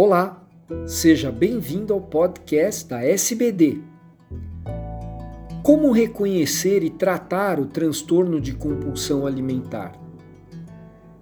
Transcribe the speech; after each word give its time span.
Olá, 0.00 0.46
seja 0.86 1.32
bem-vindo 1.32 1.92
ao 1.92 2.00
podcast 2.00 2.86
da 2.86 3.02
SBD. 3.02 3.80
Como 5.60 5.90
reconhecer 5.90 6.84
e 6.84 6.88
tratar 6.88 7.58
o 7.58 7.66
transtorno 7.66 8.40
de 8.40 8.52
compulsão 8.52 9.26
alimentar? 9.26 10.00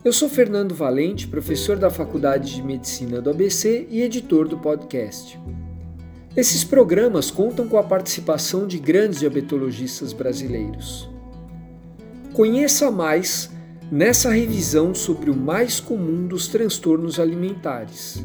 Eu 0.05 0.13
sou 0.13 0.29
Fernando 0.29 0.75
Valente, 0.75 1.27
professor 1.27 1.79
da 1.79 1.89
Faculdade 1.89 2.55
de 2.55 2.63
Medicina 2.63 3.19
do 3.19 3.31
ABC 3.31 3.87
e 3.89 4.03
editor 4.03 4.47
do 4.47 4.59
podcast. 4.59 5.41
Esses 6.37 6.63
programas 6.63 7.31
contam 7.31 7.67
com 7.67 7.79
a 7.79 7.83
participação 7.83 8.67
de 8.67 8.79
grandes 8.79 9.21
diabetologistas 9.21 10.13
brasileiros. 10.13 11.09
Conheça 12.35 12.91
mais 12.91 13.51
nessa 13.91 14.29
revisão 14.31 14.95
sobre 14.95 15.31
o 15.31 15.35
mais 15.35 15.81
comum 15.81 16.27
dos 16.27 16.47
transtornos 16.47 17.19
alimentares. 17.19 18.23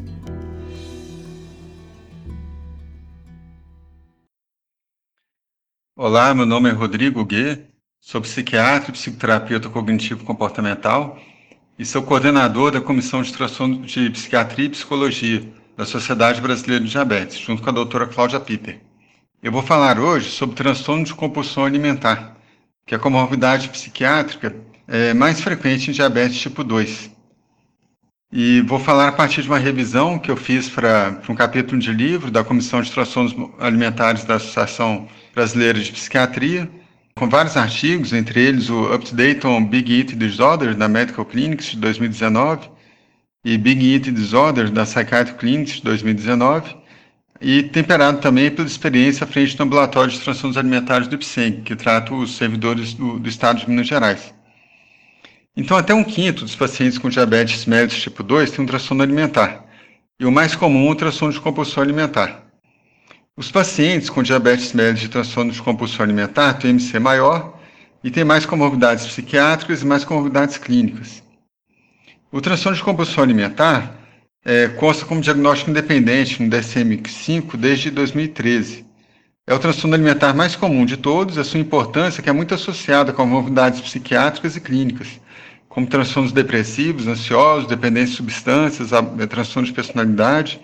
Olá, 6.04 6.34
meu 6.34 6.44
nome 6.44 6.68
é 6.68 6.72
Rodrigo 6.72 7.24
Guê, 7.24 7.60
sou 8.00 8.20
psiquiatra 8.20 8.90
e 8.90 8.92
psicoterapeuta 8.92 9.68
cognitivo-comportamental 9.68 11.16
e 11.78 11.86
sou 11.86 12.02
coordenador 12.02 12.72
da 12.72 12.80
Comissão 12.80 13.22
de 13.22 13.32
Transtorno 13.32 13.86
de 13.86 14.10
Psiquiatria 14.10 14.64
e 14.64 14.70
Psicologia 14.70 15.48
da 15.76 15.86
Sociedade 15.86 16.40
Brasileira 16.40 16.84
de 16.84 16.90
Diabetes, 16.90 17.38
junto 17.38 17.62
com 17.62 17.70
a 17.70 17.72
doutora 17.72 18.08
Cláudia 18.08 18.40
Peter. 18.40 18.80
Eu 19.40 19.52
vou 19.52 19.62
falar 19.62 20.00
hoje 20.00 20.28
sobre 20.30 20.56
transtorno 20.56 21.04
de 21.04 21.14
compulsão 21.14 21.64
alimentar, 21.64 22.36
que 22.84 22.96
é 22.96 22.96
a 22.96 23.00
comorbidade 23.00 23.68
psiquiátrica 23.68 24.56
é, 24.88 25.14
mais 25.14 25.40
frequente 25.40 25.88
em 25.88 25.94
diabetes 25.94 26.40
tipo 26.40 26.64
2. 26.64 27.12
E 28.32 28.60
vou 28.62 28.80
falar 28.80 29.06
a 29.06 29.12
partir 29.12 29.42
de 29.42 29.48
uma 29.48 29.58
revisão 29.58 30.18
que 30.18 30.32
eu 30.32 30.36
fiz 30.36 30.68
para 30.68 31.22
um 31.28 31.34
capítulo 31.36 31.80
de 31.80 31.92
livro 31.92 32.28
da 32.28 32.42
Comissão 32.42 32.82
de 32.82 32.90
Transtornos 32.90 33.36
Alimentares 33.60 34.24
da 34.24 34.34
Associação 34.34 35.06
Brasileira 35.34 35.80
de 35.80 35.90
Psiquiatria, 35.92 36.70
com 37.14 37.28
vários 37.28 37.56
artigos, 37.56 38.12
entre 38.12 38.40
eles 38.40 38.68
o 38.68 38.94
Up-to-Date 38.94 39.46
on 39.46 39.64
Big 39.64 39.92
Eating 39.92 40.18
Disorder 40.18 40.74
da 40.74 40.88
Medical 40.88 41.24
Clinics 41.24 41.72
de 41.72 41.76
2019 41.78 42.68
e 43.44 43.58
Big 43.58 43.94
Eating 43.94 44.14
Disorder 44.14 44.70
da 44.70 44.84
Psychiatric 44.84 45.38
Clinics 45.38 45.74
de 45.76 45.82
2019, 45.82 46.76
e 47.40 47.64
temperado 47.64 48.18
também 48.18 48.50
pela 48.50 48.68
experiência 48.68 49.24
à 49.24 49.26
frente 49.26 49.56
do 49.56 49.62
Ambulatório 49.64 50.12
de 50.12 50.20
Transtornos 50.20 50.56
Alimentares 50.56 51.08
do 51.08 51.16
IPSENG, 51.16 51.62
que 51.62 51.74
trata 51.74 52.14
os 52.14 52.36
servidores 52.36 52.94
do, 52.94 53.18
do 53.18 53.28
Estado 53.28 53.58
de 53.58 53.68
Minas 53.68 53.88
Gerais. 53.88 54.32
Então, 55.56 55.76
até 55.76 55.92
um 55.92 56.04
quinto 56.04 56.44
dos 56.44 56.54
pacientes 56.54 56.98
com 56.98 57.08
diabetes 57.08 57.66
mellitus 57.66 58.00
tipo 58.00 58.22
2 58.22 58.52
tem 58.52 58.64
um 58.64 58.68
transtorno 58.68 59.02
alimentar, 59.02 59.64
e 60.20 60.24
o 60.24 60.30
mais 60.30 60.54
comum 60.54 60.88
é 60.88 60.92
o 60.92 60.94
transtorno 60.94 61.34
de 61.34 61.40
compulsão 61.40 61.82
alimentar. 61.82 62.51
Os 63.34 63.50
pacientes 63.50 64.10
com 64.10 64.22
diabetes 64.22 64.74
mellitus 64.74 65.00
de 65.00 65.08
transtorno 65.08 65.50
de 65.50 65.62
compulsão 65.62 66.04
alimentar 66.04 66.52
têm 66.54 66.72
MC 66.72 66.98
maior 66.98 67.58
e 68.04 68.10
têm 68.10 68.24
mais 68.24 68.44
comorbidades 68.44 69.06
psiquiátricas 69.06 69.80
e 69.80 69.86
mais 69.86 70.04
comorbidades 70.04 70.58
clínicas. 70.58 71.22
O 72.30 72.42
transtorno 72.42 72.76
de 72.76 72.84
compulsão 72.84 73.24
alimentar 73.24 73.96
é, 74.44 74.68
consta 74.68 75.06
como 75.06 75.22
diagnóstico 75.22 75.70
independente 75.70 76.42
no 76.42 76.50
DSM-5 76.50 77.56
desde 77.56 77.90
2013. 77.90 78.84
É 79.46 79.54
o 79.54 79.58
transtorno 79.58 79.94
alimentar 79.94 80.34
mais 80.34 80.54
comum 80.54 80.84
de 80.84 80.98
todos, 80.98 81.38
a 81.38 81.44
sua 81.44 81.58
importância 81.58 82.22
que 82.22 82.28
é 82.28 82.32
muito 82.32 82.54
associada 82.54 83.14
com 83.14 83.22
comorbidades 83.22 83.80
psiquiátricas 83.80 84.56
e 84.56 84.60
clínicas, 84.60 85.08
como 85.70 85.86
transtornos 85.86 86.32
depressivos, 86.32 87.06
ansiosos, 87.06 87.66
dependência 87.66 88.10
de 88.10 88.16
substâncias, 88.16 88.90
transtornos 89.30 89.70
de 89.70 89.74
personalidade, 89.74 90.60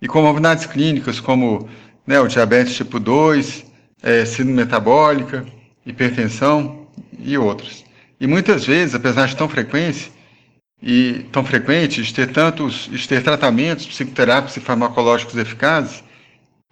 e 0.00 0.06
comorbidades 0.06 0.66
clínicas 0.66 1.20
como 1.20 1.68
né, 2.06 2.20
o 2.20 2.28
diabetes 2.28 2.76
tipo 2.76 3.00
2, 3.00 3.64
é, 4.02 4.24
síndrome 4.24 4.54
metabólica, 4.54 5.46
hipertensão 5.84 6.86
e 7.18 7.36
outros. 7.36 7.84
E 8.20 8.26
muitas 8.26 8.64
vezes, 8.64 8.94
apesar 8.94 9.26
de 9.26 9.36
tão 9.36 9.48
frequência 9.48 10.12
e 10.82 11.26
tão 11.32 11.44
frequente 11.44 12.02
de 12.02 12.14
ter 12.14 12.32
tantos, 12.32 12.88
de 12.90 13.08
ter 13.08 13.22
tratamentos 13.22 13.86
psicoterápicos 13.86 14.56
e 14.56 14.60
farmacológicos 14.60 15.36
eficazes, 15.36 16.04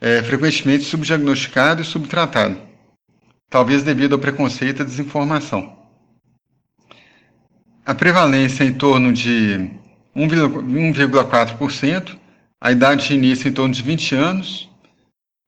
é 0.01 0.23
frequentemente 0.23 0.85
subdiagnosticado 0.85 1.81
e 1.81 1.85
subtratado, 1.85 2.59
talvez 3.49 3.83
devido 3.83 4.15
ao 4.15 4.19
preconceito 4.19 4.81
e 4.81 4.83
à 4.83 4.85
desinformação 4.85 5.85
a 7.85 7.95
prevalência 7.95 8.65
é 8.65 8.67
em 8.67 8.73
torno 8.73 9.13
de 9.13 9.71
1,4%, 10.17 12.17
a 12.65 12.73
idade 12.73 13.09
de 13.09 13.13
início 13.13 13.47
em 13.47 13.53
torno 13.53 13.75
de 13.75 13.83
20 13.83 14.15
anos, 14.15 14.71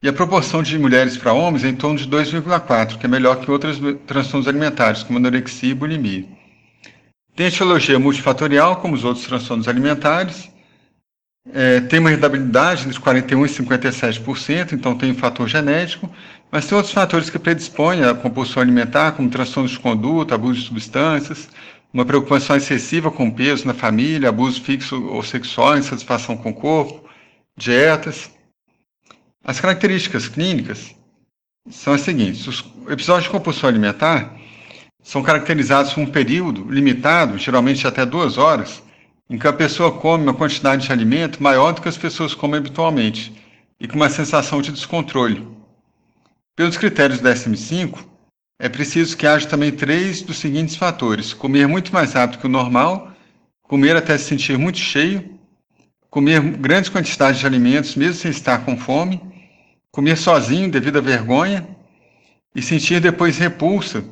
e 0.03 0.09
a 0.09 0.13
proporção 0.13 0.63
de 0.63 0.79
mulheres 0.79 1.17
para 1.17 1.33
homens 1.33 1.65
é 1.65 1.69
em 1.71 1.75
torno 1.75 1.99
de 1.99 2.07
2,4%, 2.07 2.99
que 2.99 3.07
é 3.07 3.09
melhor 3.09 3.41
que 3.41 3.51
outros 3.51 3.81
transtornos 4.07 4.47
alimentares, 4.47 5.03
como 5.03 5.19
anorexia 5.19 5.71
e 5.71 5.75
bulimia. 5.75 6.27
Tem 7.35 7.47
etiologia 7.47 7.99
multifatorial, 7.99 8.83
como 8.83 8.93
os 8.93 9.03
outros 9.03 9.25
transtornos 9.25 9.67
alimentares, 9.67 10.51
é, 11.55 11.81
tem 11.81 12.01
uma 12.01 12.11
heredabilidade 12.11 12.87
entre 12.87 13.01
41% 13.01 13.47
e 13.47 13.65
57%, 13.65 14.73
então 14.75 14.95
tem 14.95 15.13
um 15.13 15.15
fator 15.15 15.49
genético, 15.49 16.15
mas 16.53 16.67
tem 16.67 16.77
outros 16.77 16.93
fatores 16.93 17.31
que 17.31 17.39
predispõem 17.39 18.05
à 18.05 18.15
compulsão 18.15 18.63
alimentar, 18.63 19.13
como 19.13 19.31
transtornos 19.31 19.71
de 19.71 19.79
conduta, 19.79 20.35
abuso 20.35 20.61
de 20.61 20.67
substâncias, 20.67 21.49
uma 21.95 22.05
preocupação 22.05 22.57
excessiva 22.57 23.11
com 23.11 23.31
peso 23.31 23.67
na 23.67 23.73
família, 23.73 24.29
abuso 24.29 24.61
fixo 24.61 25.03
ou 25.07 25.23
sexual, 25.23 25.79
insatisfação 25.79 26.37
com 26.37 26.51
o 26.51 26.55
corpo, 26.55 27.06
dietas. 27.57 28.31
As 29.43 29.61
características 29.61 30.29
clínicas 30.29 30.95
são 31.71 31.95
as 31.95 32.03
seguintes: 32.03 32.47
os 32.47 32.65
episódios 32.89 33.25
de 33.25 33.31
compulsão 33.31 33.69
alimentar 33.69 34.37
são 35.03 35.23
caracterizados 35.23 35.93
por 35.93 36.01
um 36.01 36.07
período 36.07 36.71
limitado, 36.71 37.39
geralmente 37.39 37.87
até 37.87 38.05
duas 38.05 38.39
horas, 38.39 38.83
em 39.31 39.39
que 39.39 39.47
a 39.47 39.53
pessoa 39.53 39.93
come 39.93 40.25
uma 40.25 40.35
quantidade 40.35 40.85
de 40.85 40.93
alimento 40.93 41.43
maior 41.43 41.73
do 41.73 41.81
que 41.81 41.89
as 41.89 41.97
pessoas 41.97 42.35
comem 42.35 42.59
habitualmente 42.59 43.33
e 43.81 43.87
com 43.87 43.97
uma 43.97 44.11
sensação 44.11 44.61
de 44.61 44.73
descontrole. 44.73 45.47
Pelos 46.57 46.77
critérios 46.77 47.21
do 47.21 47.29
DSM-5, 47.29 47.99
é 48.59 48.69
preciso 48.69 49.17
que 49.17 49.27
haja 49.27 49.47
também 49.47 49.71
três 49.71 50.23
dos 50.23 50.39
seguintes 50.39 50.77
fatores: 50.77 51.35
comer 51.35 51.69
muito 51.69 51.93
mais 51.93 52.15
rápido 52.15 52.41
que 52.41 52.47
o 52.47 52.51
normal, 52.51 53.13
comer 53.63 53.97
até 53.97 54.17
se 54.17 54.25
sentir 54.25 54.57
muito 54.59 54.79
cheio, 54.79 55.36
comer 56.11 56.41
grandes 56.41 56.91
quantidades 56.91 57.41
de 57.41 57.47
alimentos 57.47 57.95
mesmo 57.95 58.15
sem 58.15 58.31
estar 58.31 58.65
com 58.65 58.77
fome, 58.77 59.21
comer 59.91 60.17
sozinho 60.17 60.71
devido 60.71 60.99
à 60.99 61.01
vergonha 61.01 61.67
e 62.55 62.63
sentir 62.63 63.01
depois 63.01 63.39
repulsa, 63.39 64.05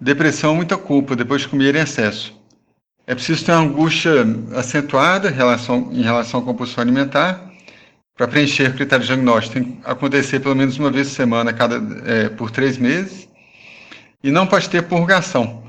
depressão, 0.00 0.56
muita 0.56 0.76
culpa 0.76 1.14
depois 1.16 1.42
de 1.42 1.48
comer 1.48 1.74
em 1.74 1.80
excesso. 1.80 2.40
É 3.06 3.14
preciso 3.14 3.44
ter 3.44 3.52
uma 3.52 3.62
angústia 3.62 4.24
acentuada 4.56 5.28
em 5.28 5.34
relação, 5.34 5.88
em 5.92 6.02
relação 6.02 6.40
à 6.40 6.42
compulsão 6.42 6.82
alimentar. 6.82 7.50
Para 8.16 8.28
preencher 8.28 8.70
o 8.70 8.74
critério 8.74 9.04
diagnóstico, 9.04 9.54
tem 9.54 9.64
que 9.64 9.78
acontecer 9.84 10.40
pelo 10.40 10.54
menos 10.54 10.78
uma 10.78 10.90
vez 10.90 11.08
por 11.08 11.14
semana, 11.14 11.52
cada, 11.52 11.76
é, 12.06 12.28
por 12.28 12.50
três 12.50 12.76
meses 12.76 13.28
e 14.22 14.30
não 14.30 14.46
pode 14.46 14.68
ter 14.70 14.82
purgação, 14.82 15.64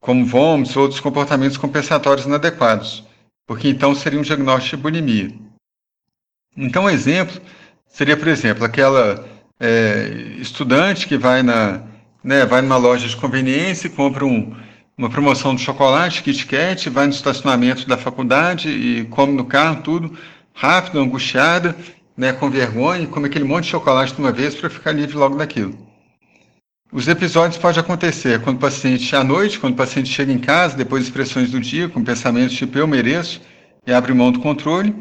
como 0.00 0.24
vômitos 0.26 0.76
ou 0.76 0.82
outros 0.82 1.00
comportamentos 1.00 1.56
compensatórios 1.56 2.26
inadequados, 2.26 3.04
porque 3.46 3.68
então 3.68 3.94
seria 3.94 4.18
um 4.18 4.22
diagnóstico 4.22 4.76
de 4.76 4.82
bulimia. 4.82 5.34
Então, 6.56 6.84
um 6.84 6.90
exemplo 6.90 7.40
seria, 7.86 8.16
por 8.16 8.28
exemplo, 8.28 8.64
aquela 8.64 9.26
é, 9.60 10.08
estudante 10.38 11.06
que 11.06 11.16
vai, 11.16 11.42
na, 11.42 11.82
né, 12.22 12.44
vai 12.44 12.60
numa 12.60 12.76
loja 12.76 13.06
de 13.06 13.16
conveniência 13.16 13.86
e 13.86 13.90
compra 13.90 14.24
um, 14.24 14.54
uma 14.98 15.08
promoção 15.08 15.54
de 15.54 15.62
chocolate, 15.62 16.22
Kit 16.22 16.46
Kat, 16.46 16.88
vai 16.90 17.06
no 17.06 17.12
estacionamento 17.12 17.86
da 17.86 17.96
faculdade 17.96 18.68
e 18.68 19.04
come 19.06 19.32
no 19.34 19.44
carro 19.44 19.82
tudo, 19.82 20.18
rápido, 20.54 20.98
angustiada, 20.98 21.76
né, 22.16 22.32
com 22.32 22.50
vergonha, 22.50 23.06
come 23.06 23.26
aquele 23.26 23.44
monte 23.44 23.64
de 23.64 23.70
chocolate 23.70 24.14
de 24.14 24.20
uma 24.20 24.32
vez 24.32 24.54
para 24.54 24.70
ficar 24.70 24.92
livre 24.92 25.16
logo 25.16 25.36
daquilo. 25.36 25.85
Os 26.96 27.06
episódios 27.08 27.58
podem 27.58 27.78
acontecer 27.78 28.40
quando 28.40 28.56
o 28.56 28.60
paciente, 28.60 29.14
à 29.14 29.22
noite, 29.22 29.60
quando 29.60 29.74
o 29.74 29.76
paciente 29.76 30.08
chega 30.08 30.32
em 30.32 30.38
casa, 30.38 30.78
depois 30.78 31.02
de 31.02 31.10
expressões 31.10 31.50
do 31.50 31.60
dia, 31.60 31.90
com 31.90 32.02
pensamentos 32.02 32.56
tipo 32.56 32.78
eu 32.78 32.86
mereço, 32.86 33.38
e 33.86 33.92
abre 33.92 34.14
mão 34.14 34.32
do 34.32 34.40
controle, 34.40 34.94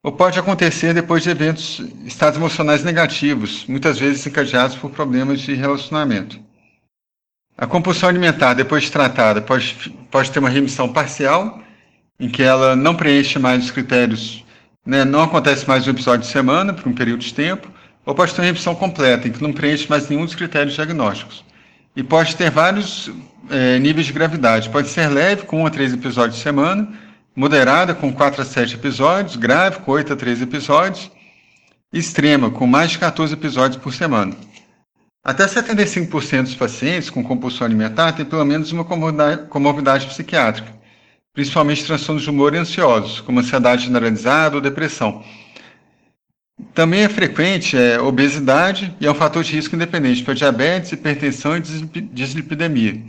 ou 0.00 0.12
pode 0.12 0.38
acontecer 0.38 0.94
depois 0.94 1.24
de 1.24 1.30
eventos, 1.30 1.80
estados 2.04 2.38
emocionais 2.38 2.84
negativos, 2.84 3.66
muitas 3.66 3.98
vezes 3.98 4.24
encadeados 4.28 4.76
por 4.76 4.92
problemas 4.92 5.40
de 5.40 5.54
relacionamento. 5.54 6.38
A 7.56 7.66
compulsão 7.66 8.08
alimentar, 8.08 8.54
depois 8.54 8.84
de 8.84 8.92
tratada, 8.92 9.42
pode, 9.42 9.92
pode 10.12 10.30
ter 10.30 10.38
uma 10.38 10.48
remissão 10.48 10.92
parcial, 10.92 11.60
em 12.20 12.28
que 12.28 12.44
ela 12.44 12.76
não 12.76 12.94
preenche 12.94 13.40
mais 13.40 13.64
os 13.64 13.72
critérios, 13.72 14.44
né, 14.86 15.04
não 15.04 15.24
acontece 15.24 15.66
mais 15.66 15.84
um 15.84 15.90
episódio 15.90 16.20
de 16.20 16.32
semana, 16.32 16.72
por 16.72 16.86
um 16.86 16.94
período 16.94 17.22
de 17.22 17.34
tempo, 17.34 17.68
ou 18.08 18.14
pode 18.14 18.34
ter 18.34 18.40
uma 18.40 18.46
revisão 18.46 18.74
completa, 18.74 19.28
em 19.28 19.30
que 19.30 19.42
não 19.42 19.52
preenche 19.52 19.86
mais 19.86 20.08
nenhum 20.08 20.24
dos 20.24 20.34
critérios 20.34 20.74
diagnósticos. 20.74 21.44
E 21.94 22.02
pode 22.02 22.36
ter 22.36 22.50
vários 22.50 23.10
é, 23.50 23.78
níveis 23.78 24.06
de 24.06 24.14
gravidade. 24.14 24.70
Pode 24.70 24.88
ser 24.88 25.08
leve, 25.08 25.42
com 25.42 25.60
um 25.60 25.66
a 25.66 25.70
três 25.70 25.92
episódios 25.92 26.36
de 26.36 26.42
semana, 26.42 26.88
moderada, 27.36 27.94
com 27.94 28.10
4 28.10 28.40
a 28.40 28.44
7 28.46 28.76
episódios, 28.76 29.36
grave, 29.36 29.80
com 29.80 29.92
8 29.92 30.14
a 30.14 30.16
13 30.16 30.42
episódios, 30.44 31.10
extrema, 31.92 32.50
com 32.50 32.66
mais 32.66 32.92
de 32.92 32.98
14 32.98 33.34
episódios 33.34 33.76
por 33.82 33.92
semana. 33.92 34.34
Até 35.22 35.44
75% 35.44 36.44
dos 36.44 36.54
pacientes 36.54 37.10
com 37.10 37.22
compulsão 37.22 37.66
alimentar 37.66 38.12
têm 38.12 38.24
pelo 38.24 38.46
menos 38.46 38.72
uma 38.72 38.86
comorbidade 38.86 40.06
psiquiátrica, 40.06 40.72
principalmente 41.34 41.84
transtornos 41.84 42.22
de 42.22 42.30
humor 42.30 42.54
e 42.54 42.56
ansiosos, 42.56 43.20
como 43.20 43.38
ansiedade 43.38 43.84
generalizada 43.84 44.56
ou 44.56 44.62
depressão. 44.62 45.22
Também 46.74 47.02
é 47.02 47.08
frequente 47.08 47.76
é, 47.76 48.00
obesidade 48.00 48.94
e 49.00 49.06
é 49.06 49.10
um 49.10 49.14
fator 49.14 49.44
de 49.44 49.52
risco 49.52 49.76
independente 49.76 50.24
para 50.24 50.34
diabetes, 50.34 50.92
hipertensão 50.92 51.56
e 51.56 51.60
dislipidemia. 51.60 53.00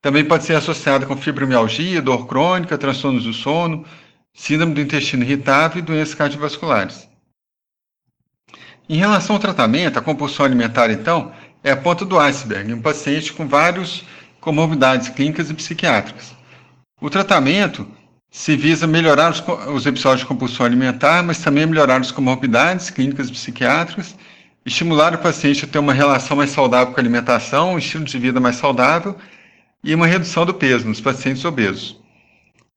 Também 0.00 0.24
pode 0.24 0.44
ser 0.44 0.54
associada 0.54 1.04
com 1.04 1.16
fibromialgia, 1.16 2.00
dor 2.00 2.26
crônica, 2.26 2.78
transtornos 2.78 3.24
do 3.24 3.32
sono, 3.32 3.84
síndrome 4.32 4.74
do 4.74 4.80
intestino 4.80 5.24
irritável 5.24 5.80
e 5.80 5.82
doenças 5.82 6.14
cardiovasculares. 6.14 7.08
Em 8.88 8.98
relação 8.98 9.34
ao 9.34 9.40
tratamento, 9.40 9.98
a 9.98 10.02
compulsão 10.02 10.46
alimentar, 10.46 10.90
então, 10.90 11.32
é 11.64 11.72
a 11.72 11.76
ponta 11.76 12.04
do 12.04 12.18
iceberg 12.20 12.72
um 12.72 12.80
paciente 12.80 13.32
com 13.32 13.48
várias 13.48 14.04
comorbidades 14.40 15.08
clínicas 15.08 15.50
e 15.50 15.54
psiquiátricas. 15.54 16.32
O 17.00 17.10
tratamento 17.10 17.90
se 18.36 18.54
visa 18.54 18.86
melhorar 18.86 19.32
os, 19.32 19.42
os 19.74 19.86
episódios 19.86 20.20
de 20.20 20.26
compulsão 20.26 20.66
alimentar, 20.66 21.22
mas 21.22 21.38
também 21.38 21.64
melhorar 21.64 22.02
as 22.02 22.10
comorbidades 22.10 22.90
clínicas 22.90 23.30
e 23.30 23.32
psiquiátricas, 23.32 24.14
estimular 24.64 25.14
o 25.14 25.18
paciente 25.18 25.64
a 25.64 25.66
ter 25.66 25.78
uma 25.78 25.94
relação 25.94 26.36
mais 26.36 26.50
saudável 26.50 26.92
com 26.92 27.00
a 27.00 27.02
alimentação, 27.02 27.72
um 27.72 27.78
estilo 27.78 28.04
de 28.04 28.18
vida 28.18 28.38
mais 28.38 28.56
saudável 28.56 29.16
e 29.82 29.94
uma 29.94 30.06
redução 30.06 30.44
do 30.44 30.52
peso 30.52 30.86
nos 30.86 31.00
pacientes 31.00 31.46
obesos. 31.46 31.98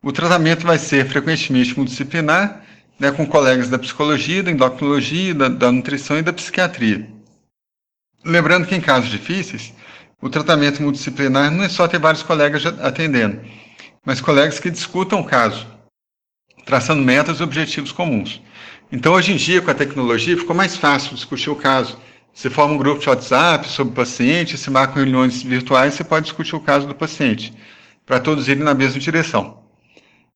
O 0.01 0.13
tratamento 0.13 0.65
vai 0.65 0.77
ser 0.77 1.05
frequentemente 1.05 1.75
multidisciplinar, 1.75 2.63
né, 2.97 3.11
com 3.11 3.25
colegas 3.25 3.67
da 3.67 3.77
psicologia, 3.77 4.41
da 4.41 4.51
endocrinologia, 4.51 5.35
da, 5.35 5.49
da 5.49 5.71
nutrição 5.73 6.17
e 6.17 6.21
da 6.21 6.31
psiquiatria. 6.31 7.05
Lembrando 8.23 8.65
que 8.65 8.75
em 8.75 8.81
casos 8.81 9.09
difíceis, 9.09 9.73
o 10.21 10.29
tratamento 10.29 10.81
multidisciplinar 10.81 11.51
não 11.51 11.65
é 11.65 11.69
só 11.69 11.85
ter 11.85 11.99
vários 11.99 12.23
colegas 12.23 12.65
atendendo, 12.65 13.41
mas 14.05 14.21
colegas 14.21 14.59
que 14.59 14.69
discutam 14.69 15.19
o 15.19 15.25
caso, 15.25 15.67
traçando 16.65 17.03
metas 17.03 17.39
e 17.39 17.43
objetivos 17.43 17.91
comuns. 17.91 18.41
Então, 18.91 19.13
hoje 19.13 19.33
em 19.33 19.35
dia, 19.35 19.61
com 19.61 19.69
a 19.69 19.75
tecnologia, 19.75 20.37
ficou 20.37 20.55
mais 20.55 20.75
fácil 20.75 21.15
discutir 21.15 21.49
o 21.49 21.55
caso 21.55 21.97
você 22.33 22.49
forma 22.49 22.73
um 22.73 22.77
grupo 22.77 23.01
de 23.01 23.09
WhatsApp 23.09 23.67
sobre 23.67 23.91
o 23.91 23.95
paciente, 23.95 24.57
se 24.57 24.69
marcam 24.69 24.95
reuniões 24.95 25.43
virtuais, 25.43 25.93
você 25.93 26.05
pode 26.05 26.25
discutir 26.25 26.55
o 26.55 26.59
caso 26.61 26.87
do 26.87 26.95
paciente, 26.95 27.53
para 28.05 28.19
todos 28.19 28.47
irem 28.47 28.63
na 28.63 28.73
mesma 28.73 28.97
direção. 28.99 29.59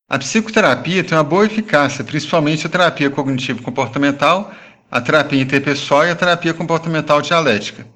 A 0.10 0.20
psicoterapia 0.20 1.04
tem 1.04 1.18
uma 1.18 1.24
boa 1.24 1.46
eficácia, 1.46 2.04
principalmente 2.04 2.68
a 2.68 2.70
terapia 2.70 3.10
cognitivo-comportamental, 3.10 4.52
a 4.92 5.00
terapia 5.00 5.42
interpessoal 5.42 6.06
e 6.06 6.10
a 6.10 6.16
terapia 6.16 6.54
comportamental 6.54 7.22
dialética. 7.22 7.88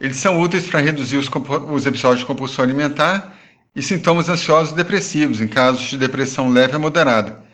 Eles 0.00 0.16
são 0.16 0.40
úteis 0.40 0.66
para 0.66 0.80
reduzir 0.80 1.18
os, 1.18 1.28
os 1.70 1.84
episódios 1.84 2.20
de 2.20 2.26
compulsão 2.26 2.64
alimentar 2.64 3.35
e 3.76 3.82
sintomas 3.82 4.30
ansiosos 4.30 4.72
e 4.72 4.76
depressivos, 4.76 5.38
em 5.38 5.46
casos 5.46 5.82
de 5.90 5.98
depressão 5.98 6.48
leve 6.48 6.74
a 6.74 6.78
moderada. 6.78 7.44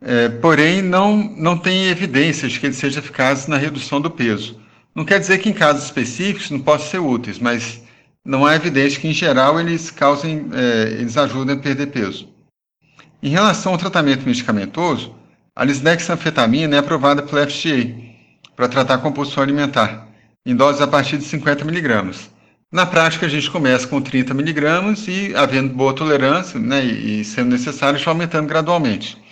É, 0.00 0.28
porém, 0.28 0.80
não, 0.80 1.16
não 1.16 1.58
tem 1.58 1.88
evidências 1.88 2.52
de 2.52 2.60
que 2.60 2.66
eles 2.66 2.76
sejam 2.76 3.02
eficazes 3.02 3.48
na 3.48 3.56
redução 3.56 4.00
do 4.00 4.10
peso. 4.10 4.60
Não 4.94 5.04
quer 5.04 5.18
dizer 5.18 5.38
que 5.38 5.48
em 5.48 5.52
casos 5.52 5.84
específicos 5.84 6.50
não 6.50 6.60
possam 6.60 6.88
ser 6.88 6.98
úteis, 6.98 7.40
mas 7.40 7.82
não 8.24 8.46
há 8.46 8.54
evidência 8.54 9.00
que, 9.00 9.08
em 9.08 9.12
geral, 9.12 9.58
eles 9.58 9.90
causem, 9.90 10.48
é, 10.52 10.92
eles 10.92 11.16
ajudem 11.16 11.56
a 11.56 11.58
perder 11.58 11.88
peso. 11.88 12.28
Em 13.20 13.30
relação 13.30 13.72
ao 13.72 13.78
tratamento 13.78 14.24
medicamentoso, 14.24 15.14
a 15.56 15.64
lisdexanfetamina 15.64 16.76
é 16.76 16.78
aprovada 16.78 17.22
pela 17.22 17.46
FDA 17.48 17.92
para 18.54 18.68
tratar 18.68 18.98
compulsão 18.98 19.42
alimentar, 19.42 20.08
em 20.46 20.54
doses 20.54 20.80
a 20.80 20.86
partir 20.86 21.18
de 21.18 21.24
50 21.24 21.64
miligramas. 21.64 22.31
Na 22.72 22.86
prática, 22.86 23.26
a 23.26 23.28
gente 23.28 23.50
começa 23.50 23.86
com 23.86 24.00
30 24.00 24.32
miligramas 24.32 25.06
e, 25.06 25.36
havendo 25.36 25.74
boa 25.74 25.92
tolerância 25.94 26.58
né, 26.58 26.82
e, 26.82 27.22
sendo 27.22 27.50
necessário, 27.50 27.98
está 27.98 28.10
aumentando 28.10 28.48
gradualmente. 28.48 29.22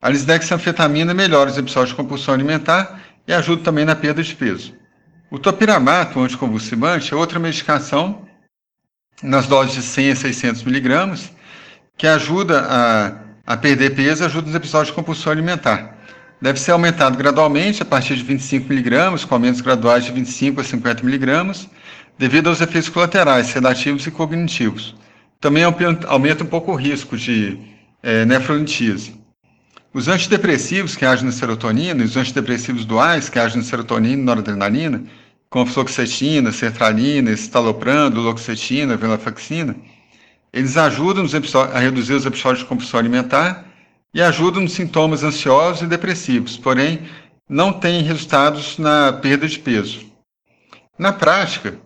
A 0.00 0.08
lisdexanfetamina 0.08 1.12
melhora 1.12 1.50
os 1.50 1.58
episódios 1.58 1.90
de 1.90 1.96
compulsão 1.96 2.32
alimentar 2.32 3.00
e 3.26 3.32
ajuda 3.32 3.64
também 3.64 3.84
na 3.84 3.96
perda 3.96 4.22
de 4.22 4.36
peso. 4.36 4.72
O 5.28 5.36
topiramato, 5.36 6.20
anticonvulsivante, 6.20 7.12
é 7.12 7.16
outra 7.16 7.40
medicação 7.40 8.22
nas 9.20 9.48
doses 9.48 9.74
de 9.74 9.82
100 9.82 10.12
a 10.12 10.16
600 10.16 10.62
miligramas 10.62 11.32
que 11.96 12.06
ajuda 12.06 12.64
a, 12.70 13.52
a 13.52 13.56
perder 13.56 13.96
peso 13.96 14.24
ajuda 14.24 14.46
nos 14.46 14.54
episódios 14.54 14.90
de 14.90 14.94
compulsão 14.94 15.32
alimentar. 15.32 15.98
Deve 16.40 16.60
ser 16.60 16.70
aumentado 16.70 17.18
gradualmente 17.18 17.82
a 17.82 17.84
partir 17.84 18.14
de 18.14 18.22
25 18.22 18.68
miligramas, 18.68 19.24
com 19.24 19.34
aumentos 19.34 19.60
graduais 19.60 20.04
de 20.04 20.12
25 20.12 20.60
a 20.60 20.64
50 20.64 21.02
miligramas, 21.02 21.68
devido 22.18 22.48
aos 22.48 22.60
efeitos 22.60 22.90
colaterais, 22.90 23.46
sedativos 23.46 24.06
e 24.06 24.10
cognitivos. 24.10 24.94
Também 25.40 25.62
aumenta 25.62 26.42
um 26.42 26.46
pouco 26.46 26.72
o 26.72 26.74
risco 26.74 27.16
de 27.16 27.56
é, 28.02 28.24
nefrolitise. 28.24 29.16
Os 29.94 30.08
antidepressivos 30.08 30.96
que 30.96 31.06
agem 31.06 31.26
na 31.26 31.32
serotonina 31.32 32.04
os 32.04 32.16
antidepressivos 32.16 32.84
duais 32.84 33.28
que 33.28 33.38
agem 33.38 33.58
na 33.58 33.64
serotonina 33.64 34.20
e 34.20 34.24
noradrenalina, 34.24 35.04
como 35.48 35.66
fluoxetina, 35.66 36.52
sertralina, 36.52 37.30
escitalopram, 37.30 38.10
duloxetina, 38.10 38.96
venlafaxina, 38.96 39.74
eles 40.52 40.76
ajudam 40.76 41.24
a 41.72 41.78
reduzir 41.78 42.14
os 42.14 42.26
episódios 42.26 42.60
de 42.60 42.64
compulsão 42.66 42.98
alimentar 43.00 43.64
e 44.12 44.20
ajudam 44.20 44.62
nos 44.62 44.72
sintomas 44.72 45.22
ansiosos 45.22 45.82
e 45.82 45.86
depressivos, 45.86 46.56
porém 46.56 47.00
não 47.48 47.72
têm 47.72 48.02
resultados 48.02 48.76
na 48.76 49.12
perda 49.12 49.46
de 49.46 49.58
peso. 49.58 50.06
Na 50.98 51.12
prática, 51.12 51.78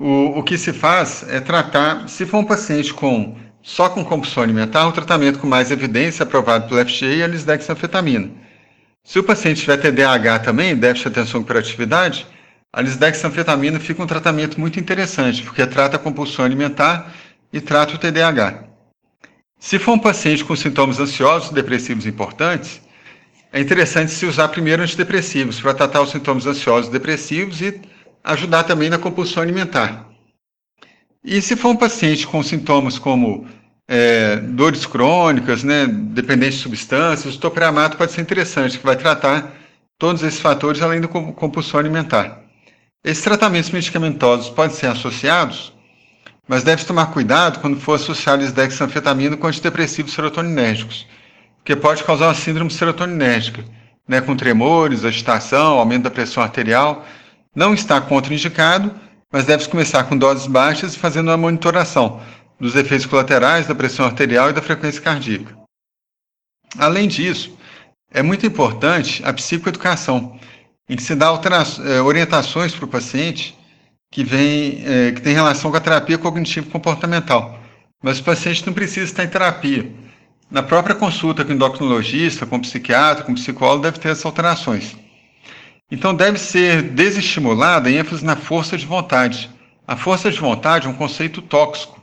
o, 0.00 0.38
o 0.38 0.42
que 0.42 0.56
se 0.56 0.72
faz 0.72 1.24
é 1.28 1.40
tratar, 1.40 2.08
se 2.08 2.24
for 2.24 2.38
um 2.38 2.44
paciente 2.44 2.94
com 2.94 3.36
só 3.60 3.88
com 3.88 4.04
compulsão 4.04 4.42
alimentar, 4.42 4.86
o 4.86 4.92
tratamento 4.92 5.38
com 5.38 5.46
mais 5.46 5.70
evidência 5.70 6.22
aprovado 6.22 6.68
pelo 6.68 6.80
FDA 6.80 7.16
é 7.16 7.24
a 7.24 7.26
lisdexanfetamina. 7.26 8.30
Se 9.04 9.18
o 9.18 9.24
paciente 9.24 9.60
tiver 9.60 9.76
TDAH 9.76 10.38
também, 10.38 10.76
déficit 10.76 11.10
de 11.10 11.20
atenção 11.20 11.40
e 11.40 11.44
hiperatividade, 11.44 12.26
a 12.72 12.80
lisdexanfetamina 12.80 13.80
fica 13.80 14.02
um 14.02 14.06
tratamento 14.06 14.60
muito 14.60 14.78
interessante, 14.78 15.42
porque 15.42 15.66
trata 15.66 15.96
a 15.96 15.98
compulsão 15.98 16.44
alimentar 16.44 17.12
e 17.52 17.60
trata 17.60 17.94
o 17.94 17.98
TDAH. 17.98 18.64
Se 19.58 19.78
for 19.78 19.92
um 19.92 19.98
paciente 19.98 20.44
com 20.44 20.54
sintomas 20.54 21.00
ansiosos 21.00 21.50
depressivos 21.50 22.06
importantes, 22.06 22.80
é 23.52 23.60
interessante 23.60 24.12
se 24.12 24.24
usar 24.24 24.48
primeiro 24.48 24.82
antidepressivos 24.82 25.60
para 25.60 25.74
tratar 25.74 26.02
os 26.02 26.10
sintomas 26.10 26.46
ansiosos 26.46 26.88
e 26.88 26.92
depressivos 26.92 27.60
e 27.60 27.80
ajudar 28.28 28.64
também 28.64 28.90
na 28.90 28.98
compulsão 28.98 29.42
alimentar. 29.42 30.06
E 31.24 31.40
se 31.42 31.56
for 31.56 31.70
um 31.70 31.76
paciente 31.76 32.26
com 32.26 32.42
sintomas 32.42 32.98
como 32.98 33.46
é, 33.88 34.36
dores 34.36 34.84
crônicas, 34.84 35.64
né, 35.64 35.86
dependentes 35.86 36.58
de 36.58 36.62
substâncias, 36.62 37.34
o 37.34 37.40
topramato 37.40 37.96
pode 37.96 38.12
ser 38.12 38.20
interessante, 38.20 38.78
que 38.78 38.84
vai 38.84 38.96
tratar 38.96 39.52
todos 39.98 40.22
esses 40.22 40.40
fatores 40.40 40.82
além 40.82 41.00
da 41.00 41.08
compulsão 41.08 41.80
alimentar. 41.80 42.40
Esses 43.02 43.24
tratamentos 43.24 43.70
medicamentosos 43.70 44.50
podem 44.50 44.76
ser 44.76 44.86
associados, 44.86 45.72
mas 46.46 46.62
deve 46.62 46.84
tomar 46.84 47.06
cuidado 47.06 47.60
quando 47.60 47.80
for 47.80 47.94
associar 47.94 48.38
lisdexanfetamina 48.38 49.36
com 49.36 49.46
antidepressivos 49.46 50.12
serotoninérgicos, 50.12 51.06
porque 51.56 51.74
pode 51.74 52.04
causar 52.04 52.26
uma 52.26 52.34
síndrome 52.34 52.70
serotoninérgica, 52.70 53.64
né, 54.06 54.20
com 54.20 54.36
tremores, 54.36 55.04
agitação, 55.04 55.78
aumento 55.78 56.04
da 56.04 56.10
pressão 56.10 56.42
arterial. 56.42 57.06
Não 57.58 57.74
está 57.74 58.00
contraindicado, 58.00 58.94
mas 59.32 59.44
deve 59.44 59.66
começar 59.66 60.04
com 60.04 60.16
doses 60.16 60.46
baixas 60.46 60.94
e 60.94 60.98
fazendo 60.98 61.26
uma 61.26 61.36
monitoração 61.36 62.22
dos 62.60 62.76
efeitos 62.76 63.04
colaterais 63.04 63.66
da 63.66 63.74
pressão 63.74 64.06
arterial 64.06 64.48
e 64.48 64.52
da 64.52 64.62
frequência 64.62 65.02
cardíaca. 65.02 65.58
Além 66.78 67.08
disso, 67.08 67.52
é 68.12 68.22
muito 68.22 68.46
importante 68.46 69.24
a 69.24 69.32
psicoeducação, 69.32 70.38
em 70.88 70.94
que 70.94 71.02
se 71.02 71.16
dá 71.16 71.26
eh, 71.26 72.00
orientações 72.00 72.72
para 72.72 72.84
o 72.84 72.88
paciente 72.88 73.58
que, 74.08 74.22
vem, 74.22 74.84
é, 74.86 75.10
que 75.10 75.20
tem 75.20 75.34
relação 75.34 75.72
com 75.72 75.76
a 75.76 75.80
terapia 75.80 76.16
cognitivo-comportamental. 76.16 77.58
Mas 78.00 78.20
o 78.20 78.22
paciente 78.22 78.64
não 78.64 78.72
precisa 78.72 79.06
estar 79.06 79.24
em 79.24 79.28
terapia. 79.28 79.92
Na 80.48 80.62
própria 80.62 80.94
consulta 80.94 81.44
com 81.44 81.50
o 81.50 81.54
endocrinologista, 81.56 82.46
com 82.46 82.54
o 82.54 82.60
psiquiatra, 82.60 83.24
com 83.24 83.32
o 83.32 83.34
psicólogo, 83.34 83.82
deve 83.82 83.98
ter 83.98 84.10
essas 84.10 84.26
alterações. 84.26 84.96
Então 85.90 86.14
deve 86.14 86.38
ser 86.38 86.82
desestimulada 86.82 87.88
a 87.88 87.92
ênfase 87.92 88.24
na 88.24 88.36
força 88.36 88.76
de 88.76 88.84
vontade. 88.84 89.50
A 89.86 89.96
força 89.96 90.30
de 90.30 90.38
vontade 90.38 90.86
é 90.86 90.90
um 90.90 90.94
conceito 90.94 91.40
tóxico, 91.40 91.98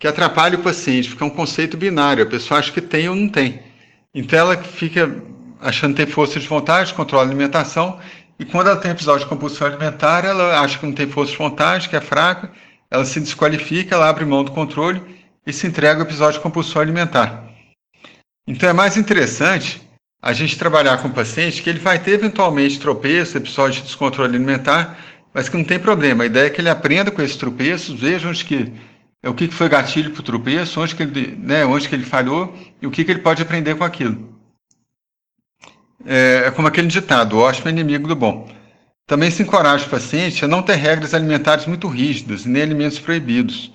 que 0.00 0.08
atrapalha 0.08 0.58
o 0.58 0.62
paciente, 0.62 1.10
porque 1.10 1.22
é 1.22 1.26
um 1.26 1.30
conceito 1.30 1.76
binário, 1.76 2.24
a 2.24 2.26
pessoa 2.26 2.58
acha 2.58 2.72
que 2.72 2.80
tem 2.80 3.08
ou 3.08 3.14
não 3.14 3.28
tem. 3.28 3.60
Então 4.14 4.38
ela 4.38 4.56
fica 4.56 5.14
achando 5.60 5.94
ter 5.94 6.06
força 6.06 6.40
de 6.40 6.48
vontade, 6.48 6.94
controla 6.94 7.24
a 7.24 7.26
alimentação, 7.26 8.00
e 8.38 8.44
quando 8.44 8.68
ela 8.68 8.80
tem 8.80 8.90
episódio 8.90 9.24
de 9.24 9.28
compulsão 9.28 9.66
alimentar, 9.66 10.24
ela 10.24 10.60
acha 10.60 10.78
que 10.78 10.86
não 10.86 10.92
tem 10.92 11.06
força 11.06 11.32
de 11.32 11.38
vontade, 11.38 11.88
que 11.88 11.96
é 11.96 12.00
fraca, 12.00 12.50
ela 12.90 13.04
se 13.04 13.20
desqualifica, 13.20 13.94
ela 13.94 14.08
abre 14.08 14.24
mão 14.24 14.42
do 14.42 14.52
controle 14.52 15.00
e 15.46 15.52
se 15.52 15.66
entrega 15.66 16.00
ao 16.00 16.06
episódio 16.06 16.38
de 16.38 16.42
compulsão 16.42 16.80
alimentar. 16.80 17.44
Então 18.46 18.68
é 18.68 18.72
mais 18.72 18.96
interessante 18.96 19.80
a 20.22 20.32
gente 20.32 20.56
trabalhar 20.56 20.98
com 20.98 21.08
o 21.08 21.12
paciente 21.12 21.60
que 21.60 21.68
ele 21.68 21.80
vai 21.80 21.98
ter 21.98 22.12
eventualmente 22.12 22.78
tropeço, 22.78 23.36
episódio 23.36 23.80
de 23.80 23.88
descontrole 23.88 24.36
alimentar, 24.36 24.96
mas 25.34 25.48
que 25.48 25.56
não 25.56 25.64
tem 25.64 25.80
problema. 25.80 26.22
A 26.22 26.26
ideia 26.26 26.46
é 26.46 26.50
que 26.50 26.60
ele 26.60 26.70
aprenda 26.70 27.10
com 27.10 27.20
esses 27.20 27.36
tropeços, 27.36 27.98
veja 27.98 28.28
onde 28.28 28.44
que 28.44 28.72
é 29.20 29.28
o 29.28 29.34
que 29.34 29.48
foi 29.48 29.68
gatilho 29.68 30.12
para 30.12 30.20
o 30.20 30.24
tropeço, 30.24 30.80
onde 30.80 30.94
que 30.94 31.02
ele, 31.02 31.36
né, 31.38 31.64
onde 31.64 31.88
que 31.88 31.94
ele 31.94 32.04
falhou 32.04 32.56
e 32.80 32.86
o 32.86 32.90
que, 32.90 33.04
que 33.04 33.10
ele 33.10 33.20
pode 33.20 33.42
aprender 33.42 33.74
com 33.74 33.82
aquilo. 33.82 34.32
É, 36.06 36.44
é 36.46 36.50
como 36.52 36.68
aquele 36.68 36.88
ditado, 36.88 37.36
o 37.36 37.40
ótimo 37.40 37.68
é 37.68 37.70
inimigo 37.70 38.06
do 38.06 38.14
bom. 38.14 38.48
Também 39.06 39.30
se 39.30 39.42
encoraja 39.42 39.86
o 39.86 39.90
paciente 39.90 40.44
a 40.44 40.48
não 40.48 40.62
ter 40.62 40.76
regras 40.76 41.14
alimentares 41.14 41.66
muito 41.66 41.88
rígidas, 41.88 42.44
nem 42.44 42.62
alimentos 42.62 42.98
proibidos. 43.00 43.72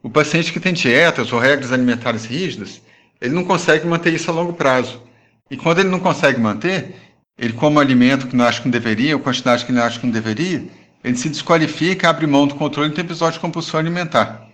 O 0.00 0.08
paciente 0.08 0.52
que 0.52 0.60
tem 0.60 0.72
dietas 0.72 1.32
ou 1.32 1.40
regras 1.40 1.72
alimentares 1.72 2.24
rígidas, 2.24 2.80
ele 3.20 3.34
não 3.34 3.44
consegue 3.44 3.86
manter 3.86 4.14
isso 4.14 4.30
a 4.30 4.34
longo 4.34 4.52
prazo. 4.52 5.07
E 5.50 5.56
quando 5.56 5.78
ele 5.80 5.88
não 5.88 6.00
consegue 6.00 6.40
manter, 6.40 6.94
ele 7.38 7.52
come 7.52 7.78
alimento 7.78 8.26
que 8.26 8.36
não 8.36 8.44
acha 8.44 8.60
que 8.60 8.66
não 8.66 8.72
deveria, 8.72 9.16
ou 9.16 9.22
quantidade 9.22 9.64
que 9.64 9.72
ele 9.72 9.80
acha 9.80 9.98
que 9.98 10.06
não 10.06 10.12
deveria, 10.12 10.66
ele 11.02 11.16
se 11.16 11.28
desqualifica, 11.28 12.10
abre 12.10 12.26
mão 12.26 12.46
do 12.46 12.54
controle 12.54 12.90
e 12.90 12.92
tem 12.92 13.04
episódio 13.04 13.34
de 13.34 13.40
compulsão 13.40 13.78
alimentar. 13.78 14.46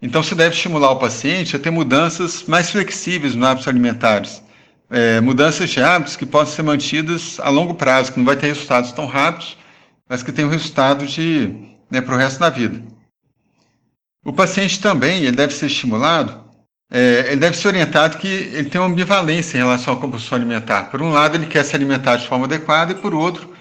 Então, 0.00 0.22
se 0.22 0.34
deve 0.34 0.54
estimular 0.54 0.90
o 0.90 0.98
paciente 0.98 1.56
a 1.56 1.58
ter 1.58 1.70
mudanças 1.70 2.44
mais 2.44 2.70
flexíveis 2.70 3.34
nos 3.34 3.46
hábitos 3.46 3.68
alimentares. 3.68 4.42
É, 4.88 5.20
mudanças 5.20 5.70
de 5.70 5.80
hábitos 5.80 6.16
que 6.16 6.26
podem 6.26 6.52
ser 6.52 6.62
mantidas 6.62 7.40
a 7.40 7.48
longo 7.48 7.74
prazo, 7.74 8.12
que 8.12 8.18
não 8.18 8.26
vai 8.26 8.36
ter 8.36 8.48
resultados 8.48 8.92
tão 8.92 9.06
rápidos, 9.06 9.56
mas 10.08 10.22
que 10.22 10.32
tem 10.32 10.44
um 10.44 10.50
resultado 10.50 11.06
de 11.06 11.54
né, 11.90 12.00
para 12.00 12.14
o 12.14 12.18
resto 12.18 12.38
da 12.38 12.50
vida. 12.50 12.82
O 14.24 14.32
paciente 14.32 14.80
também 14.80 15.22
ele 15.24 15.36
deve 15.36 15.54
ser 15.54 15.66
estimulado, 15.66 16.45
é, 16.90 17.26
ele 17.28 17.36
deve 17.36 17.56
ser 17.56 17.68
orientado 17.68 18.18
que 18.18 18.28
ele 18.28 18.70
tem 18.70 18.80
uma 18.80 18.88
ambivalência 18.88 19.56
em 19.58 19.60
relação 19.60 19.94
à 19.94 19.96
compulsão 19.96 20.36
alimentar. 20.36 20.84
Por 20.84 21.02
um 21.02 21.10
lado, 21.10 21.36
ele 21.36 21.46
quer 21.46 21.64
se 21.64 21.74
alimentar 21.74 22.16
de 22.16 22.26
forma 22.26 22.44
adequada, 22.44 22.92
e 22.92 22.94
por 22.94 23.14
outro, 23.14 23.52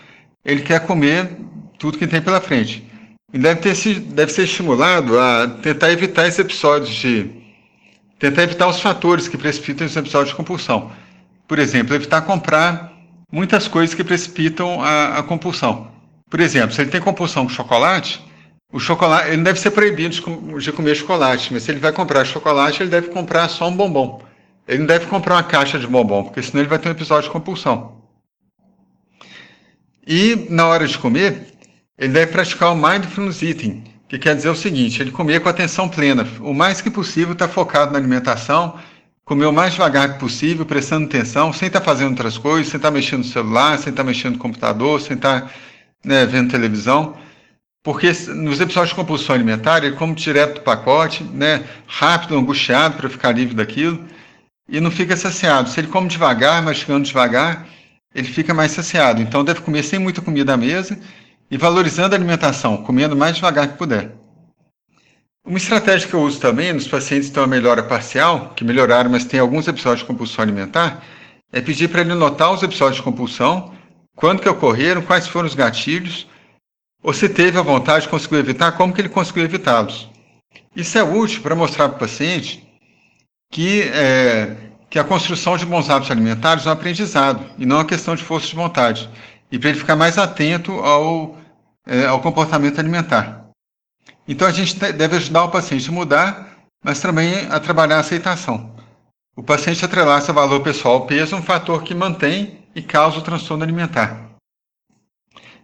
ele 0.44 0.62
quer 0.62 0.80
comer 0.86 1.32
tudo 1.80 1.98
que 1.98 2.08
tem 2.08 2.22
pela 2.22 2.40
frente. 2.40 2.86
E 3.34 3.40
deve, 3.40 3.62
ter, 3.62 4.00
deve 4.00 4.32
ser 4.32 4.44
estimulado 4.44 5.20
a 5.20 5.48
tentar 5.48 5.92
evitar 5.92 6.28
esses 6.28 6.40
episódios 6.40 6.96
de. 6.96 7.30
tentar 8.20 8.44
evitar 8.44 8.68
os 8.68 8.80
fatores 8.80 9.28
que 9.28 9.38
precipitam 9.38 9.86
esses 9.86 9.98
episódios 9.98 10.30
de 10.30 10.36
compulsão. 10.36 10.92
Por 11.48 11.60
exemplo, 11.60 11.96
evitar 11.96 12.22
comprar 12.22 12.94
muitas 13.32 13.68
coisas 13.68 13.96
que 13.96 14.04
precipitam 14.04 14.82
a, 14.82 15.18
a 15.20 15.24
compulsão. 15.24 15.92
Por 16.30 16.40
exemplo, 16.40 16.74
se 16.74 16.82
ele 16.82 16.92
tem 16.92 17.02
compulsão 17.02 17.44
com 17.46 17.50
chocolate, 17.50 18.24
o 18.76 18.80
chocolate, 18.80 19.30
ele 19.30 19.42
deve 19.42 19.58
ser 19.58 19.72
proibido 19.72 20.14
de, 20.60 20.72
comer 20.74 20.96
chocolate, 20.96 21.54
mas 21.54 21.64
se 21.64 21.72
ele 21.72 21.80
vai 21.80 21.94
comprar 21.94 22.26
chocolate, 22.26 22.84
ele 22.84 22.90
deve 22.90 23.08
comprar 23.08 23.48
só 23.48 23.70
um 23.70 23.72
bombom. 23.74 24.22
Ele 24.68 24.80
não 24.80 24.86
deve 24.86 25.06
comprar 25.06 25.36
uma 25.36 25.44
caixa 25.44 25.80
de 25.80 25.88
bombom, 25.88 26.26
porque 26.26 26.42
senão 26.42 26.60
ele 26.62 26.68
vai 26.68 26.78
ter 26.78 26.90
um 26.90 26.92
episódio 26.92 27.30
de 27.30 27.30
compulsão. 27.30 28.02
E 30.06 30.48
na 30.50 30.68
hora 30.68 30.86
de 30.86 30.98
comer, 30.98 31.54
ele 31.98 32.12
deve 32.12 32.34
praticar 32.34 32.74
o 32.74 32.76
mindfulness 32.76 33.42
eating, 33.42 33.82
que 34.10 34.20
quer 34.20 34.36
dizer 34.36 34.50
o 34.50 34.56
seguinte: 34.58 35.02
ele 35.02 35.12
comer 35.12 35.40
com 35.40 35.48
atenção 35.48 35.88
plena, 35.88 36.28
o 36.42 36.54
mais 36.54 36.82
que 36.82 36.92
possível 36.92 37.32
estar 37.32 37.48
tá 37.48 37.54
focado 37.54 37.94
na 37.94 37.98
alimentação, 37.98 38.78
comer 39.24 39.46
o 39.46 39.54
mais 39.54 39.72
devagar 39.72 40.18
possível, 40.18 40.66
prestando 40.66 41.06
atenção, 41.06 41.54
sem 41.54 41.68
estar 41.68 41.80
tá 41.80 41.86
fazendo 41.86 42.10
outras 42.10 42.38
coisas, 42.38 42.68
sem 42.68 42.78
estar 42.78 42.90
tá 42.90 42.94
mexendo 42.94 43.20
no 43.20 43.32
celular, 43.32 43.78
sem 43.78 43.92
estar 43.92 44.04
mexendo 44.04 44.34
no 44.34 44.40
computador, 44.40 45.00
sem 45.00 45.16
estar 45.16 45.50
né, 46.04 46.26
vendo 46.26 46.52
televisão. 46.52 47.16
Porque 47.86 48.12
nos 48.34 48.60
episódios 48.60 48.90
de 48.90 48.96
compulsão 48.96 49.36
alimentar, 49.36 49.84
ele 49.84 49.96
come 49.96 50.16
direto 50.16 50.56
do 50.56 50.62
pacote, 50.62 51.24
né, 51.24 51.64
rápido, 51.86 52.36
angustiado 52.36 52.98
para 52.98 53.08
ficar 53.08 53.32
livre 53.32 53.54
daquilo, 53.54 54.04
e 54.68 54.80
não 54.80 54.90
fica 54.90 55.16
saciado. 55.16 55.70
Se 55.70 55.80
ele 55.80 55.90
come 55.90 56.08
devagar, 56.08 56.64
mastigando 56.64 57.06
devagar, 57.06 57.68
ele 58.14 58.28
fica 58.28 58.56
mais 58.56 58.72
saciado. 58.72 59.22
Então 59.22 59.44
deve 59.44 59.62
comer 59.62 59.84
sem 59.84 60.00
muita 60.00 60.20
comida 60.20 60.56
à 60.56 60.58
mesa 60.58 61.00
e 61.52 61.58
valorizando 61.58 62.16
a 62.16 62.18
alimentação, 62.18 62.78
comendo 62.78 63.16
mais 63.16 63.36
devagar 63.36 63.68
que 63.68 63.78
puder. 63.78 64.16
Uma 65.46 65.60
estratégia 65.60 66.08
que 66.10 66.16
eu 66.16 66.22
uso 66.22 66.40
também 66.40 66.74
nos 66.74 66.88
pacientes 66.88 67.28
que 67.28 67.36
têm 67.36 67.44
uma 67.44 67.48
melhora 67.48 67.84
parcial, 67.84 68.52
que 68.56 68.64
melhoraram, 68.64 69.12
mas 69.12 69.26
têm 69.26 69.40
alguns 69.40 69.68
episódios 69.68 70.00
de 70.00 70.08
compulsão 70.08 70.42
alimentar, 70.42 71.04
é 71.54 71.62
pedir 71.62 71.88
para 71.90 72.02
ele 72.02 72.16
notar 72.16 72.52
os 72.52 72.64
episódios 72.64 72.98
de 72.98 73.04
compulsão, 73.04 73.76
quando 74.16 74.42
que 74.42 74.50
ocorreram, 74.50 75.04
quais 75.04 75.28
foram 75.28 75.48
os 75.48 75.54
gatilhos, 75.54 76.26
ou 77.06 77.14
se 77.14 77.30
teve 77.30 77.60
a 77.60 77.62
vontade, 77.62 78.10
conseguiu 78.10 78.40
evitar, 78.40 78.72
como 78.72 78.92
que 78.92 79.00
ele 79.00 79.10
conseguiu 79.10 79.44
evitá-los. 79.44 80.10
Isso 80.76 80.98
é 80.98 81.04
útil 81.04 81.44
para 81.44 81.56
mostrar 81.56 81.88
para 81.88 81.98
o 81.98 82.00
paciente 82.00 82.68
que, 83.52 83.84
é, 83.84 84.58
que 84.90 84.98
a 84.98 85.04
construção 85.04 85.56
de 85.56 85.68
bons 85.68 85.88
hábitos 85.88 86.10
alimentares 86.10 86.66
é 86.66 86.70
um 86.70 86.72
aprendizado 86.72 87.46
e 87.60 87.66
não 87.66 87.76
uma 87.76 87.86
questão 87.86 88.16
de 88.16 88.24
força 88.24 88.48
de 88.48 88.56
vontade 88.56 89.08
e 89.52 89.60
para 89.60 89.70
ele 89.70 89.78
ficar 89.78 89.96
mais 89.96 90.18
atento 90.18 90.72
ao, 90.80 91.38
é, 91.86 92.08
ao 92.08 92.20
comportamento 92.22 92.80
alimentar. 92.80 93.46
Então 94.28 94.48
a 94.48 94.52
gente 94.52 94.76
deve 94.76 95.18
ajudar 95.18 95.44
o 95.44 95.52
paciente 95.52 95.88
a 95.88 95.94
mudar, 95.94 96.58
mas 96.84 97.00
também 97.00 97.46
a 97.52 97.60
trabalhar 97.60 97.98
a 97.98 98.00
aceitação. 98.00 98.76
O 99.38 99.44
paciente 99.44 99.86
atrelar-se 99.86 100.32
a 100.32 100.34
valor 100.34 100.62
pessoal 100.62 100.96
ao 100.96 101.06
peso 101.06 101.36
é 101.36 101.38
um 101.38 101.44
fator 101.44 101.84
que 101.84 101.94
mantém 101.94 102.66
e 102.74 102.82
causa 102.82 103.20
o 103.20 103.22
transtorno 103.22 103.64
alimentar. 103.64 104.26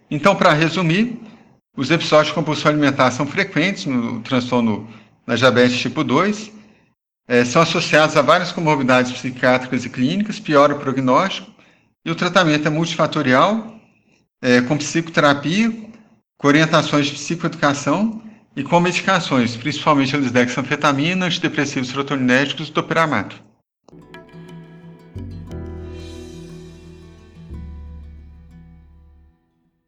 Então, 0.08 0.36
para 0.36 0.52
resumir, 0.52 1.31
os 1.76 1.90
episódios 1.90 2.28
de 2.28 2.34
compulsão 2.34 2.70
alimentar 2.70 3.10
são 3.10 3.26
frequentes 3.26 3.86
no 3.86 4.20
transtorno 4.20 4.88
da 5.26 5.34
diabetes 5.36 5.78
tipo 5.80 6.04
2, 6.04 6.52
é, 7.28 7.44
são 7.44 7.62
associados 7.62 8.16
a 8.16 8.22
várias 8.22 8.52
comorbidades 8.52 9.12
psiquiátricas 9.12 9.84
e 9.84 9.90
clínicas, 9.90 10.38
piora 10.38 10.74
o 10.74 10.78
prognóstico, 10.78 11.50
e 12.04 12.10
o 12.10 12.14
tratamento 12.14 12.66
é 12.66 12.70
multifatorial, 12.70 13.74
é, 14.42 14.60
com 14.60 14.76
psicoterapia, 14.76 15.72
com 16.36 16.48
orientações 16.48 17.06
de 17.06 17.12
psicoeducação 17.12 18.22
e 18.56 18.62
com 18.62 18.80
medicações, 18.80 19.56
principalmente 19.56 20.14
a 20.14 20.18
lisdexanfetamina, 20.18 21.26
antidepressivos 21.26 21.88
serotoninérgicos 21.88 22.68
e 22.68 22.72
topiramato. 22.72 23.51